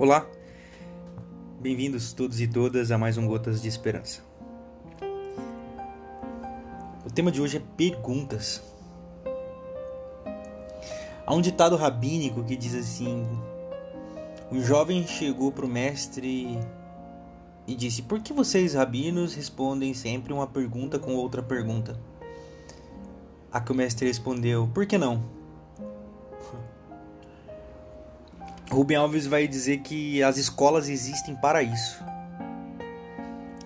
[0.00, 0.26] Olá,
[1.60, 4.22] bem-vindos todos e todas a mais um Gotas de Esperança.
[7.04, 8.62] O tema de hoje é perguntas.
[11.26, 13.28] Há um ditado rabínico que diz assim:
[14.50, 16.58] Um jovem chegou para o mestre
[17.66, 22.00] e disse: Por que vocês, rabinos, respondem sempre uma pergunta com outra pergunta?
[23.52, 25.39] A que o mestre respondeu: Por que não?
[28.70, 32.04] Rubem Alves vai dizer que as escolas existem para isso.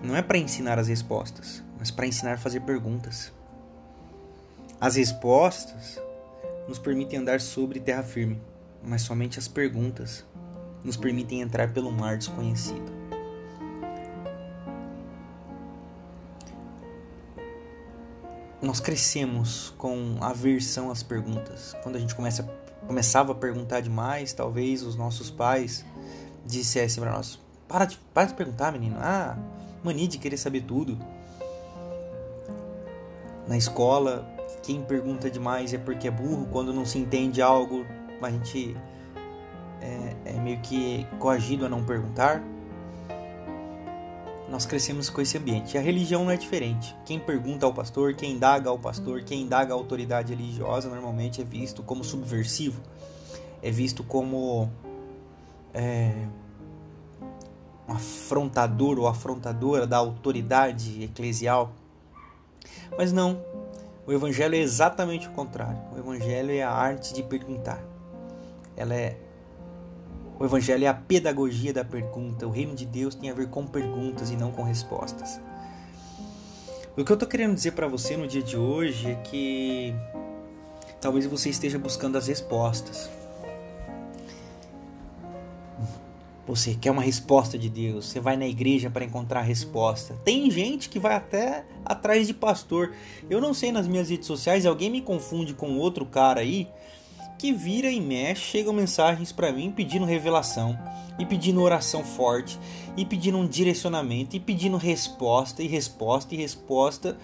[0.01, 3.31] Não é para ensinar as respostas, mas para ensinar a fazer perguntas.
[4.81, 6.01] As respostas
[6.67, 8.41] nos permitem andar sobre terra firme,
[8.83, 10.25] mas somente as perguntas
[10.83, 13.04] nos permitem entrar pelo mar desconhecido.
[18.65, 21.75] Nós crescemos com aversão às perguntas.
[21.83, 22.43] Quando a gente começa
[22.87, 25.85] começava a perguntar demais, talvez os nossos pais
[26.43, 28.97] dissessem para nós: para de, para de perguntar, menino.
[28.99, 29.37] Ah,
[29.83, 30.97] mania de querer saber tudo.
[33.47, 34.27] Na escola,
[34.63, 36.47] quem pergunta demais é porque é burro.
[36.51, 37.85] Quando não se entende algo,
[38.19, 38.75] a gente
[39.79, 42.41] é, é meio que coagido a não perguntar.
[44.55, 45.75] Nós crescemos com esse ambiente.
[45.75, 46.95] E a religião não é diferente.
[47.03, 51.43] Quem pergunta ao pastor, quem indaga ao pastor, quem indaga a autoridade religiosa, normalmente é
[51.43, 52.81] visto como subversivo,
[53.61, 54.71] é visto como
[55.73, 56.25] é,
[57.85, 61.73] um afrontador ou afrontadora da autoridade eclesial.
[62.97, 63.43] Mas não,
[64.07, 65.81] o Evangelho é exatamente o contrário.
[65.93, 67.83] O Evangelho é a arte de perguntar.
[68.77, 69.17] Ela é
[70.37, 72.45] o Evangelho é a pedagogia da pergunta.
[72.45, 75.39] O reino de Deus tem a ver com perguntas e não com respostas.
[76.97, 79.93] O que eu estou querendo dizer para você no dia de hoje é que
[80.99, 83.09] talvez você esteja buscando as respostas.
[86.47, 90.15] Você quer uma resposta de Deus, você vai na igreja para encontrar a resposta.
[90.23, 92.93] Tem gente que vai até atrás de pastor.
[93.29, 96.69] Eu não sei nas minhas redes sociais, alguém me confunde com outro cara aí
[97.37, 100.77] que vira e mexe, chegam mensagens para mim pedindo revelação,
[101.17, 102.59] e pedindo oração forte,
[102.97, 107.17] e pedindo um direcionamento, e pedindo resposta, e resposta, e resposta.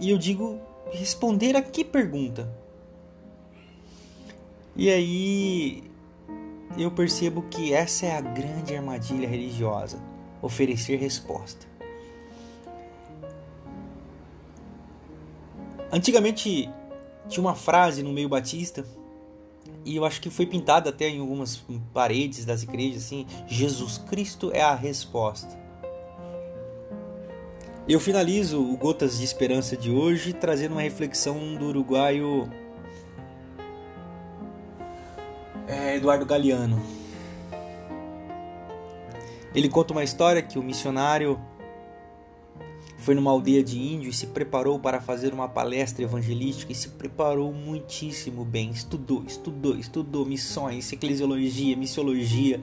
[0.00, 2.50] E eu digo, responder a que pergunta?
[4.76, 5.84] E aí
[6.76, 10.00] eu percebo que essa é a grande armadilha religiosa,
[10.42, 11.66] oferecer resposta.
[15.92, 16.68] Antigamente
[17.28, 18.84] tinha uma frase no meio batista
[19.84, 21.62] e eu acho que foi pintado até em algumas
[21.92, 25.62] paredes das igrejas assim, Jesus Cristo é a resposta.
[27.86, 32.48] Eu finalizo o Gotas de Esperança de hoje trazendo uma reflexão do uruguaio
[35.68, 36.82] é, Eduardo Galeano.
[39.54, 41.38] Ele conta uma história que o missionário
[43.04, 46.88] foi numa aldeia de índio e se preparou para fazer uma palestra evangelística e se
[46.88, 48.70] preparou muitíssimo bem.
[48.70, 52.62] Estudou, estudou, estudou missões, eclesiologia, missiologia,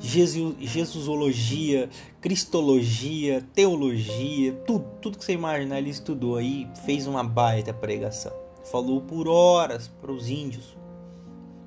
[0.00, 1.88] Jesus, Jesusologia,
[2.20, 8.32] Cristologia, teologia, tudo, tudo que você imaginar ele estudou aí, fez uma baita pregação.
[8.72, 10.76] Falou por horas para os índios,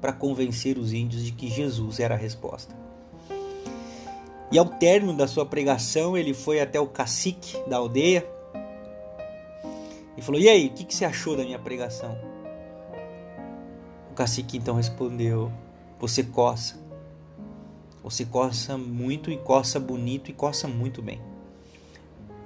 [0.02, 2.76] para convencer os índios de que Jesus era a resposta.
[4.52, 8.28] E ao término da sua pregação, ele foi até o cacique da aldeia
[10.18, 12.18] e falou: E aí, o que, que você achou da minha pregação?
[14.12, 15.50] O cacique então respondeu:
[16.00, 16.82] Você coça.
[18.04, 21.22] Você coça muito e coça bonito e coça muito bem.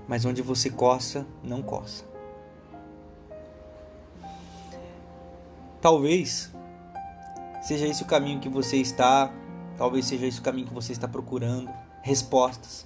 [0.07, 2.03] Mas onde você coça, não coça.
[5.81, 6.53] Talvez
[7.63, 9.33] seja esse o caminho que você está,
[9.75, 11.69] talvez seja esse o caminho que você está procurando
[12.05, 12.85] respostas,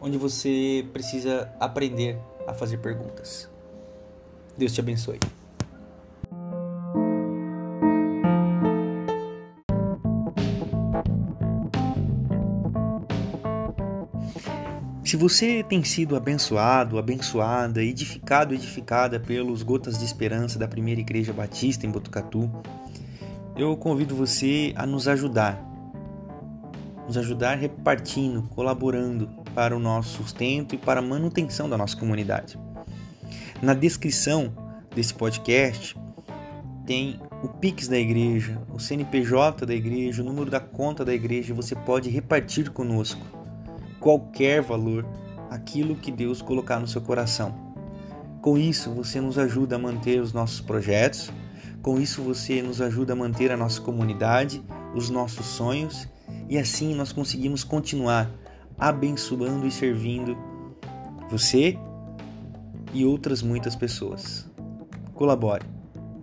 [0.00, 2.16] onde você precisa aprender
[2.46, 3.50] a fazer perguntas.
[4.56, 5.18] Deus te abençoe.
[15.04, 21.32] Se você tem sido abençoado, abençoada, edificado, edificada pelos Gotas de Esperança da Primeira Igreja
[21.32, 22.48] Batista em Botucatu,
[23.56, 25.73] eu convido você a nos ajudar
[27.06, 32.58] nos ajudar repartindo, colaborando para o nosso sustento e para a manutenção da nossa comunidade.
[33.62, 34.52] Na descrição
[34.94, 35.96] desse podcast
[36.86, 41.54] tem o Pix da igreja, o CNPJ da igreja, o número da conta da igreja,
[41.54, 43.24] você pode repartir conosco
[44.00, 45.06] qualquer valor,
[45.50, 47.54] aquilo que Deus colocar no seu coração.
[48.42, 51.32] Com isso, você nos ajuda a manter os nossos projetos,
[51.80, 54.62] com isso, você nos ajuda a manter a nossa comunidade
[54.94, 56.08] os nossos sonhos
[56.48, 58.30] e assim nós conseguimos continuar
[58.78, 60.36] abençoando e servindo
[61.30, 61.78] você
[62.92, 64.48] e outras muitas pessoas.
[65.14, 65.64] Colabore.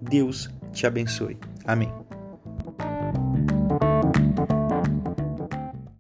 [0.01, 1.37] Deus te abençoe.
[1.65, 1.91] Amém.